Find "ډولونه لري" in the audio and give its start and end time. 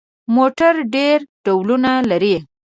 1.45-2.35